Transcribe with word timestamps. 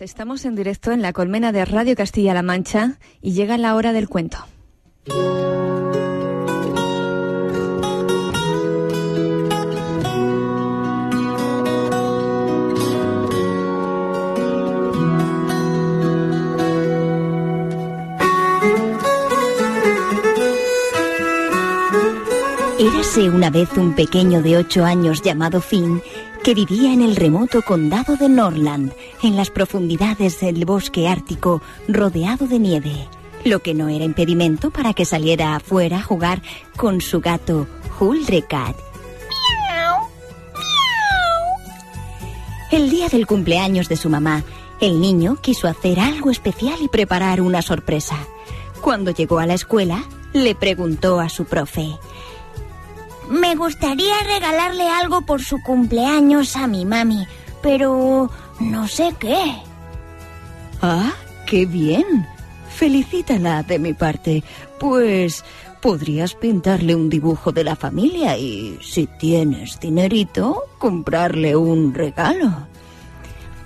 Estamos 0.00 0.44
en 0.46 0.56
directo 0.56 0.90
en 0.90 1.00
la 1.00 1.12
colmena 1.12 1.52
de 1.52 1.64
Radio 1.64 1.94
Castilla-La 1.94 2.42
Mancha 2.42 2.98
y 3.20 3.34
llega 3.34 3.56
la 3.56 3.76
hora 3.76 3.92
del 3.92 4.08
cuento. 4.08 4.38
Érase 22.80 23.30
una 23.30 23.50
vez 23.50 23.68
un 23.76 23.94
pequeño 23.94 24.42
de 24.42 24.56
ocho 24.56 24.84
años 24.84 25.22
llamado 25.22 25.60
Finn 25.60 26.02
que 26.50 26.66
vivía 26.66 26.92
en 26.92 27.00
el 27.00 27.14
remoto 27.14 27.62
condado 27.62 28.16
de 28.16 28.28
Norland, 28.28 28.92
en 29.22 29.36
las 29.36 29.50
profundidades 29.50 30.40
del 30.40 30.64
bosque 30.64 31.06
ártico 31.06 31.62
rodeado 31.86 32.48
de 32.48 32.58
nieve, 32.58 33.06
lo 33.44 33.60
que 33.60 33.72
no 33.72 33.88
era 33.88 34.02
impedimento 34.02 34.72
para 34.72 34.92
que 34.92 35.04
saliera 35.04 35.54
afuera 35.54 35.98
a 35.98 36.02
jugar 36.02 36.42
con 36.76 37.00
su 37.00 37.20
gato 37.20 37.68
Huldrecat. 38.00 38.74
El 42.72 42.90
día 42.90 43.08
del 43.08 43.28
cumpleaños 43.28 43.88
de 43.88 43.94
su 43.94 44.08
mamá, 44.10 44.42
el 44.80 45.00
niño 45.00 45.36
quiso 45.40 45.68
hacer 45.68 46.00
algo 46.00 46.32
especial 46.32 46.78
y 46.82 46.88
preparar 46.88 47.42
una 47.42 47.62
sorpresa. 47.62 48.16
Cuando 48.80 49.12
llegó 49.12 49.38
a 49.38 49.46
la 49.46 49.54
escuela, 49.54 50.02
le 50.32 50.56
preguntó 50.56 51.20
a 51.20 51.28
su 51.28 51.44
profe. 51.44 51.96
Me 53.30 53.54
gustaría 53.54 54.14
regalarle 54.24 54.88
algo 54.88 55.22
por 55.22 55.40
su 55.40 55.62
cumpleaños 55.62 56.56
a 56.56 56.66
mi 56.66 56.84
mami, 56.84 57.28
pero 57.62 58.28
no 58.58 58.88
sé 58.88 59.14
qué. 59.20 59.54
Ah, 60.82 61.12
qué 61.46 61.64
bien. 61.64 62.26
Felicítala 62.74 63.62
de 63.62 63.78
mi 63.78 63.94
parte. 63.94 64.42
Pues 64.80 65.44
podrías 65.80 66.34
pintarle 66.34 66.96
un 66.96 67.08
dibujo 67.08 67.52
de 67.52 67.62
la 67.62 67.76
familia 67.76 68.36
y, 68.36 68.78
si 68.82 69.06
tienes 69.06 69.78
dinerito, 69.78 70.64
comprarle 70.78 71.54
un 71.54 71.94
regalo. 71.94 72.66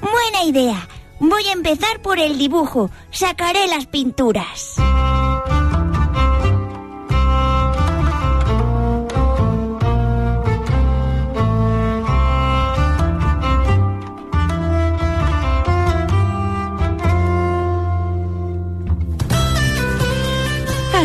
Buena 0.00 0.44
idea. 0.44 0.88
Voy 1.20 1.44
a 1.46 1.52
empezar 1.52 2.02
por 2.02 2.18
el 2.18 2.36
dibujo. 2.36 2.90
Sacaré 3.12 3.68
las 3.68 3.86
pinturas. 3.86 4.74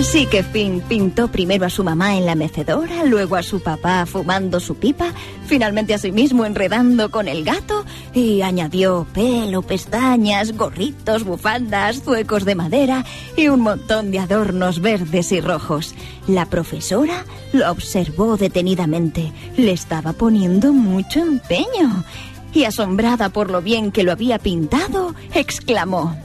Así 0.07 0.25
que 0.25 0.41
Finn 0.41 0.79
pintó 0.87 1.27
primero 1.27 1.65
a 1.65 1.69
su 1.69 1.83
mamá 1.83 2.15
en 2.15 2.25
la 2.25 2.33
mecedora, 2.33 3.03
luego 3.03 3.35
a 3.35 3.43
su 3.43 3.59
papá 3.59 4.05
fumando 4.05 4.61
su 4.61 4.75
pipa, 4.75 5.11
finalmente 5.45 5.93
a 5.93 5.97
sí 5.97 6.13
mismo 6.13 6.45
enredando 6.45 7.11
con 7.11 7.27
el 7.27 7.43
gato 7.43 7.83
y 8.13 8.41
añadió 8.41 9.05
pelo, 9.13 9.63
pestañas, 9.63 10.55
gorritos, 10.55 11.25
bufandas, 11.25 12.03
zuecos 12.03 12.45
de 12.45 12.55
madera 12.55 13.03
y 13.35 13.49
un 13.49 13.59
montón 13.59 14.09
de 14.09 14.19
adornos 14.19 14.79
verdes 14.79 15.33
y 15.33 15.41
rojos. 15.41 15.93
La 16.25 16.45
profesora 16.45 17.25
lo 17.51 17.69
observó 17.69 18.37
detenidamente. 18.37 19.33
Le 19.57 19.73
estaba 19.73 20.13
poniendo 20.13 20.71
mucho 20.71 21.19
empeño 21.19 22.05
y 22.53 22.63
asombrada 22.63 23.27
por 23.27 23.51
lo 23.51 23.61
bien 23.61 23.91
que 23.91 24.03
lo 24.03 24.13
había 24.13 24.39
pintado, 24.39 25.13
exclamó 25.33 26.15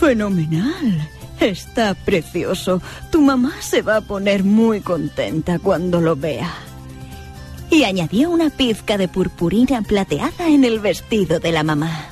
Fenomenal. 0.00 1.15
Está 1.40 1.94
precioso. 1.94 2.80
Tu 3.10 3.20
mamá 3.20 3.52
se 3.60 3.82
va 3.82 3.96
a 3.96 4.00
poner 4.00 4.42
muy 4.42 4.80
contenta 4.80 5.58
cuando 5.58 6.00
lo 6.00 6.16
vea. 6.16 6.52
Y 7.70 7.84
añadió 7.84 8.30
una 8.30 8.50
pizca 8.50 8.96
de 8.96 9.08
purpurina 9.08 9.82
plateada 9.82 10.48
en 10.48 10.64
el 10.64 10.80
vestido 10.80 11.38
de 11.40 11.52
la 11.52 11.62
mamá. 11.62 12.08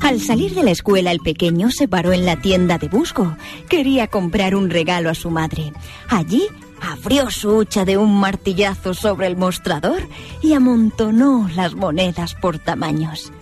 Al 0.00 0.20
salir 0.20 0.54
de 0.54 0.62
la 0.62 0.70
escuela, 0.70 1.12
el 1.12 1.20
pequeño 1.20 1.70
se 1.70 1.86
paró 1.86 2.12
en 2.12 2.24
la 2.24 2.40
tienda 2.40 2.78
de 2.78 2.88
Busco. 2.88 3.36
Quería 3.68 4.08
comprar 4.08 4.56
un 4.56 4.70
regalo 4.70 5.10
a 5.10 5.14
su 5.14 5.30
madre. 5.30 5.72
Allí 6.08 6.48
abrió 6.80 7.30
su 7.30 7.56
hucha 7.56 7.84
de 7.84 7.96
un 7.96 8.18
martillazo 8.18 8.94
sobre 8.94 9.26
el 9.26 9.36
mostrador 9.36 10.02
y 10.42 10.54
amontonó 10.54 11.48
las 11.54 11.74
monedas 11.74 12.34
por 12.34 12.58
tamaños. 12.58 13.32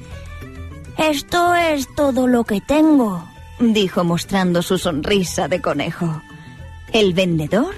Esto 0.98 1.54
es 1.54 1.94
todo 1.94 2.26
lo 2.26 2.44
que 2.44 2.60
tengo, 2.60 3.28
dijo 3.58 4.02
mostrando 4.04 4.62
su 4.62 4.78
sonrisa 4.78 5.48
de 5.48 5.60
conejo. 5.60 6.22
El 6.92 7.12
vendedor 7.12 7.74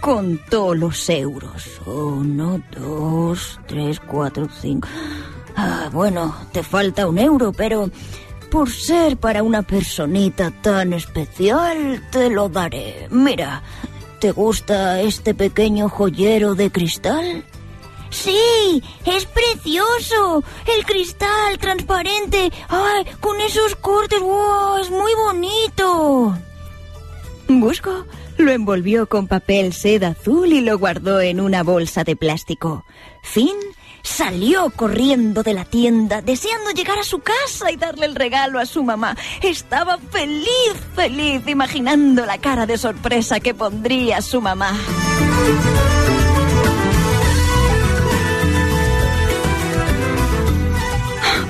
contó 0.00 0.74
los 0.74 1.08
euros. 1.08 1.80
Uno, 1.86 2.60
dos, 2.76 3.60
tres, 3.66 4.00
cuatro, 4.00 4.48
cinco. 4.60 4.88
Ah, 5.56 5.88
bueno, 5.92 6.34
te 6.52 6.62
falta 6.62 7.06
un 7.06 7.18
euro, 7.18 7.52
pero 7.52 7.90
por 8.50 8.70
ser 8.70 9.16
para 9.16 9.42
una 9.42 9.62
personita 9.62 10.50
tan 10.50 10.92
especial, 10.92 12.02
te 12.10 12.30
lo 12.30 12.48
daré. 12.48 13.06
Mira, 13.10 13.62
¿Te 14.20 14.32
gusta 14.32 15.00
este 15.00 15.34
pequeño 15.34 15.88
joyero 15.88 16.54
de 16.54 16.70
cristal? 16.70 17.42
Sí, 18.10 18.82
es 19.06 19.24
precioso. 19.24 20.44
El 20.76 20.84
cristal 20.84 21.56
transparente. 21.58 22.52
Ay, 22.68 23.06
con 23.20 23.40
esos 23.40 23.74
cortes. 23.76 24.20
¡Wow! 24.20 24.76
Es 24.78 24.90
muy 24.90 25.12
bonito. 25.14 26.36
Busco 27.48 28.04
lo 28.36 28.52
envolvió 28.52 29.06
con 29.06 29.26
papel 29.26 29.72
seda 29.72 30.08
azul 30.08 30.52
y 30.52 30.60
lo 30.60 30.78
guardó 30.78 31.20
en 31.20 31.40
una 31.40 31.62
bolsa 31.62 32.04
de 32.04 32.16
plástico. 32.16 32.84
Fin 33.22 33.54
Salió 34.02 34.70
corriendo 34.70 35.42
de 35.42 35.54
la 35.54 35.64
tienda, 35.64 36.22
deseando 36.22 36.70
llegar 36.70 36.98
a 36.98 37.04
su 37.04 37.20
casa 37.20 37.70
y 37.70 37.76
darle 37.76 38.06
el 38.06 38.14
regalo 38.14 38.58
a 38.58 38.66
su 38.66 38.82
mamá. 38.82 39.16
Estaba 39.42 39.98
feliz, 40.10 40.48
feliz, 40.94 41.42
imaginando 41.46 42.26
la 42.26 42.38
cara 42.38 42.66
de 42.66 42.78
sorpresa 42.78 43.40
que 43.40 43.54
pondría 43.54 44.22
su 44.22 44.40
mamá. 44.40 44.74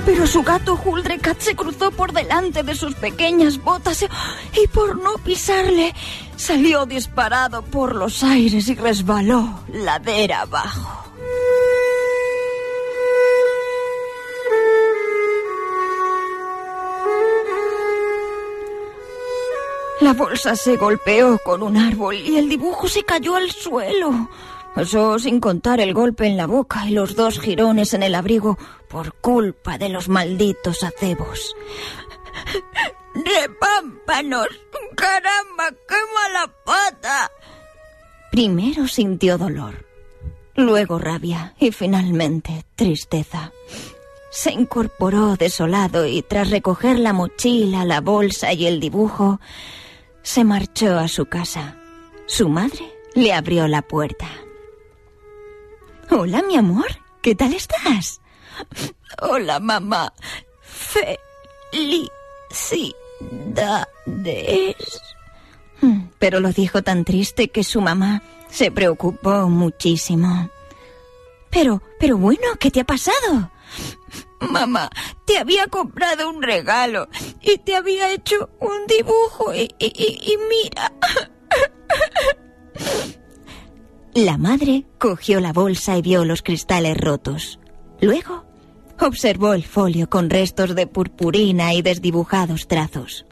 Pero 0.05 0.25
su 0.27 0.41
gato 0.41 0.79
Huldrecat 0.83 1.39
se 1.39 1.55
cruzó 1.55 1.91
por 1.91 2.11
delante 2.11 2.63
de 2.63 2.75
sus 2.75 2.95
pequeñas 2.95 3.57
botas 3.63 4.03
y 4.03 4.67
por 4.67 4.97
no 5.01 5.13
pisarle 5.23 5.93
salió 6.35 6.85
disparado 6.85 7.61
por 7.61 7.95
los 7.95 8.23
aires 8.23 8.67
y 8.67 8.75
resbaló 8.75 9.61
ladera 9.71 10.41
abajo. 10.41 11.10
La 20.11 20.17
bolsa 20.17 20.57
se 20.57 20.75
golpeó 20.75 21.37
con 21.37 21.63
un 21.63 21.77
árbol 21.77 22.17
y 22.17 22.35
el 22.35 22.49
dibujo 22.49 22.89
se 22.89 23.01
cayó 23.03 23.37
al 23.37 23.49
suelo. 23.49 24.29
Eso 24.75 25.17
sin 25.17 25.39
contar 25.39 25.79
el 25.79 25.93
golpe 25.93 26.27
en 26.27 26.35
la 26.35 26.47
boca 26.47 26.85
y 26.85 26.91
los 26.91 27.15
dos 27.15 27.39
jirones 27.39 27.93
en 27.93 28.03
el 28.03 28.13
abrigo 28.13 28.57
por 28.89 29.13
culpa 29.13 29.77
de 29.77 29.87
los 29.87 30.09
malditos 30.09 30.83
acebos. 30.83 31.55
¡Repámpanos! 33.15 34.47
¡Caramba, 34.97 35.69
qué 35.87 35.95
mala 36.13 36.53
pata! 36.65 37.31
Primero 38.31 38.89
sintió 38.89 39.37
dolor, 39.37 39.85
luego 40.57 40.99
rabia 40.99 41.55
y 41.57 41.71
finalmente 41.71 42.65
tristeza. 42.75 43.53
Se 44.29 44.51
incorporó 44.51 45.37
desolado 45.37 46.05
y 46.05 46.21
tras 46.21 46.49
recoger 46.49 46.99
la 46.99 47.13
mochila, 47.13 47.85
la 47.85 48.01
bolsa 48.01 48.51
y 48.51 48.65
el 48.65 48.81
dibujo, 48.81 49.39
se 50.23 50.43
marchó 50.43 50.97
a 50.97 51.07
su 51.07 51.25
casa. 51.25 51.75
Su 52.27 52.49
madre 52.49 52.91
le 53.15 53.33
abrió 53.33 53.67
la 53.67 53.81
puerta. 53.81 54.27
Hola, 56.09 56.41
mi 56.43 56.55
amor. 56.55 56.85
¿Qué 57.21 57.35
tal 57.35 57.53
estás? 57.53 58.21
Hola, 59.21 59.59
mamá. 59.59 60.13
Felicidades. 60.61 62.11
Hmm, 65.81 66.07
pero 66.19 66.39
lo 66.39 66.51
dijo 66.51 66.83
tan 66.83 67.05
triste 67.05 67.49
que 67.49 67.63
su 67.63 67.81
mamá 67.81 68.21
se 68.49 68.71
preocupó 68.71 69.49
muchísimo. 69.49 70.49
Pero, 71.49 71.81
pero 71.99 72.17
bueno, 72.17 72.43
¿qué 72.59 72.71
te 72.71 72.81
ha 72.81 72.85
pasado? 72.85 73.51
Mamá, 74.39 74.89
te 75.25 75.37
había 75.37 75.67
comprado 75.67 76.29
un 76.29 76.41
regalo 76.41 77.07
y 77.41 77.57
te 77.59 77.75
había 77.75 78.11
hecho 78.11 78.49
un 78.59 78.85
dibujo 78.87 79.53
y, 79.53 79.69
y- 79.79 79.93
y- 79.95 80.31
y 80.33 80.37
mira. 80.49 80.91
La 84.13 84.37
madre 84.37 84.85
cogió 84.99 85.39
la 85.39 85.53
bolsa 85.53 85.97
y 85.97 86.01
vio 86.01 86.25
los 86.25 86.41
cristales 86.41 86.97
rotos. 86.97 87.59
Luego 88.01 88.45
observó 88.99 89.53
el 89.53 89.63
folio 89.63 90.09
con 90.09 90.29
restos 90.29 90.75
de 90.75 90.85
purpurina 90.87 91.73
y 91.73 91.81
desdibujados 91.81 92.67
trazos. 92.67 93.25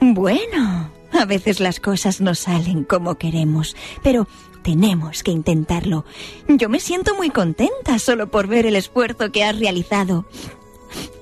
Bueno, 0.00 0.90
a 1.12 1.24
veces 1.24 1.60
las 1.60 1.80
cosas 1.80 2.20
no 2.20 2.34
salen 2.34 2.84
como 2.84 3.16
queremos, 3.16 3.74
pero 4.02 4.28
tenemos 4.62 5.22
que 5.22 5.30
intentarlo. 5.32 6.04
Yo 6.48 6.68
me 6.68 6.80
siento 6.80 7.14
muy 7.14 7.30
contenta 7.30 7.98
solo 7.98 8.30
por 8.30 8.46
ver 8.46 8.66
el 8.66 8.76
esfuerzo 8.76 9.30
que 9.32 9.44
has 9.44 9.58
realizado. 9.58 10.26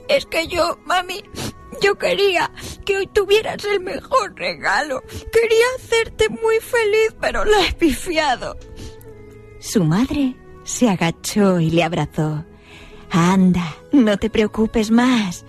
Es 0.08 0.26
que 0.26 0.46
yo, 0.48 0.78
mami, 0.84 1.22
yo 1.84 1.98
quería 1.98 2.50
que 2.84 2.96
hoy 2.96 3.06
tuvieras 3.06 3.64
el 3.64 3.80
mejor 3.80 4.34
regalo. 4.36 5.02
Quería 5.32 5.64
hacerte 5.78 6.28
muy 6.28 6.58
feliz, 6.60 7.14
pero 7.20 7.44
lo 7.44 7.58
he 7.60 7.72
pifiado. 7.72 8.56
Su 9.60 9.84
madre 9.84 10.34
se 10.64 10.88
agachó 10.88 11.60
y 11.60 11.70
le 11.70 11.82
abrazó. 11.84 12.44
Anda, 13.10 13.76
no 13.92 14.16
te 14.16 14.30
preocupes 14.30 14.90
más. 14.90 15.44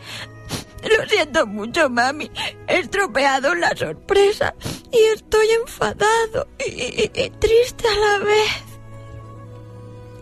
Lo 0.83 1.07
siento 1.09 1.47
mucho, 1.47 1.89
mami. 1.89 2.29
He 2.67 2.79
estropeado 2.79 3.55
la 3.55 3.75
sorpresa 3.75 4.53
y 4.91 4.97
estoy 5.15 5.47
enfadado 5.61 6.47
y, 6.59 6.71
y- 6.71 7.11
y 7.15 7.29
triste 7.31 7.87
a 7.87 7.95
la 8.19 8.23
vez. 8.25 8.51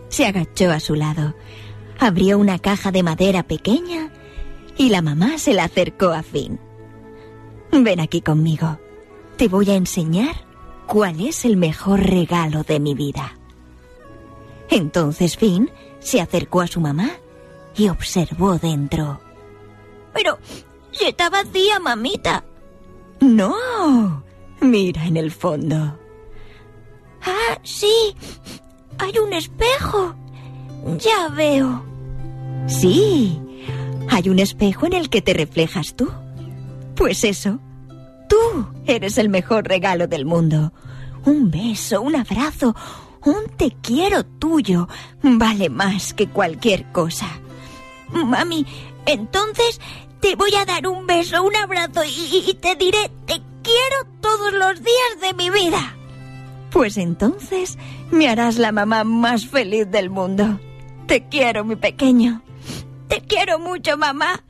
Se 0.08 0.24
agachó 0.26 0.70
a 0.70 0.80
su 0.80 0.94
lado, 0.94 1.34
abrió 1.98 2.38
una 2.38 2.58
caja 2.58 2.92
de 2.92 3.02
madera 3.02 3.42
pequeña 3.42 4.10
y 4.76 4.88
la 4.88 5.02
mamá 5.02 5.38
se 5.38 5.54
la 5.54 5.64
acercó 5.64 6.08
a 6.08 6.22
Finn. 6.22 6.58
Ven 7.72 8.00
aquí 8.00 8.20
conmigo. 8.20 8.78
Te 9.36 9.48
voy 9.48 9.70
a 9.70 9.74
enseñar 9.74 10.34
cuál 10.86 11.20
es 11.20 11.44
el 11.44 11.56
mejor 11.56 12.00
regalo 12.00 12.62
de 12.62 12.78
mi 12.80 12.94
vida. 12.94 13.36
Entonces 14.70 15.36
Finn 15.36 15.70
se 16.00 16.20
acercó 16.20 16.60
a 16.60 16.66
su 16.66 16.80
mamá 16.80 17.10
y 17.76 17.88
observó 17.88 18.58
dentro. 18.58 19.20
Pero 20.12 20.38
si 20.92 21.06
está 21.06 21.30
vacía, 21.30 21.80
mamita. 21.80 22.44
¡No! 23.20 24.22
Mira 24.60 25.04
en 25.06 25.16
el 25.16 25.30
fondo. 25.30 25.98
Ah, 27.22 27.58
sí. 27.62 28.14
Hay 28.98 29.18
un 29.18 29.32
espejo. 29.32 30.14
Ya 30.98 31.28
veo. 31.28 31.82
Sí, 32.66 33.40
hay 34.14 34.28
un 34.28 34.38
espejo 34.38 34.86
en 34.86 34.92
el 34.92 35.10
que 35.10 35.22
te 35.22 35.34
reflejas 35.34 35.96
tú. 35.96 36.08
Pues 36.94 37.24
eso, 37.24 37.58
tú 38.28 38.36
eres 38.86 39.18
el 39.18 39.28
mejor 39.28 39.66
regalo 39.66 40.06
del 40.06 40.24
mundo. 40.24 40.72
Un 41.24 41.50
beso, 41.50 42.00
un 42.00 42.14
abrazo, 42.14 42.76
un 43.24 43.48
te 43.56 43.74
quiero 43.82 44.24
tuyo 44.24 44.88
vale 45.22 45.68
más 45.68 46.14
que 46.14 46.28
cualquier 46.28 46.92
cosa. 46.92 47.26
Mami, 48.12 48.64
entonces 49.06 49.80
te 50.20 50.36
voy 50.36 50.54
a 50.54 50.64
dar 50.64 50.86
un 50.86 51.06
beso, 51.08 51.42
un 51.42 51.56
abrazo 51.56 52.02
y, 52.04 52.54
te 52.54 52.76
diré 52.76 53.10
te 53.26 53.42
quiero 53.62 54.12
todos 54.20 54.52
los 54.52 54.76
días 54.76 55.20
de 55.22 55.34
mi 55.34 55.50
vida. 55.50 55.96
Pues 56.70 56.98
entonces 56.98 57.78
me 58.12 58.28
harás 58.28 58.58
la 58.58 58.70
mamá 58.70 59.02
más 59.02 59.46
feliz 59.46 59.90
del 59.90 60.08
mundo. 60.08 60.60
Te 61.06 61.26
quiero, 61.28 61.64
mi 61.64 61.74
pequeño. 61.74 62.42
Te 63.08 63.20
quiero 63.20 63.58
mucho, 63.58 63.96
mamá. 63.96 64.42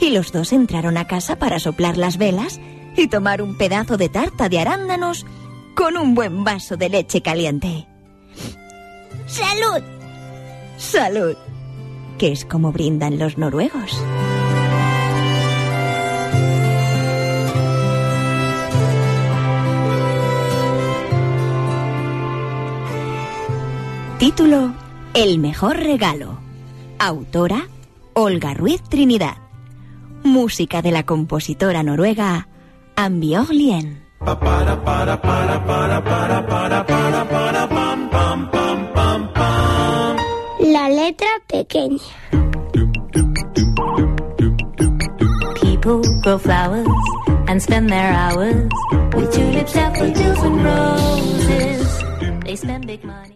Y 0.00 0.10
los 0.10 0.32
dos 0.32 0.52
entraron 0.52 0.96
a 0.98 1.06
casa 1.06 1.36
para 1.36 1.58
soplar 1.58 1.96
las 1.96 2.18
velas 2.18 2.60
y 2.96 3.08
tomar 3.08 3.42
un 3.42 3.56
pedazo 3.56 3.96
de 3.96 4.08
tarta 4.08 4.48
de 4.48 4.60
arándanos 4.60 5.26
con 5.74 5.96
un 5.96 6.14
buen 6.14 6.44
vaso 6.44 6.76
de 6.76 6.88
leche 6.88 7.22
caliente. 7.22 7.86
¡Salud! 9.26 9.84
Salud, 10.78 11.36
que 12.18 12.32
es 12.32 12.44
como 12.44 12.72
brindan 12.72 13.18
los 13.18 13.38
noruegos. 13.38 14.00
Título 24.18 24.72
El 25.14 25.38
mejor 25.38 25.76
regalo. 25.76 26.45
Autora 26.98 27.68
Olga 28.14 28.54
Ruiz 28.54 28.82
Trinidad. 28.82 29.36
Música 30.24 30.80
de 30.82 30.90
la 30.90 31.04
compositora 31.04 31.82
noruega 31.82 32.48
Ambjørg 32.96 33.50
Lien. 33.50 34.02
La 40.60 40.88
letra 40.88 41.28
pequeña. 41.46 41.98
People 45.60 46.00
grow 46.22 46.38
flowers 46.38 46.88
and 47.48 47.60
spend 47.60 47.90
their 47.90 48.12
hours 48.12 48.68
with 49.14 49.30
tulips, 49.32 49.74
daffodils, 49.74 50.42
and 50.42 50.64
roses. 50.64 52.02
They 52.44 52.56
spend 52.56 52.86
big 52.86 53.04
money. 53.04 53.16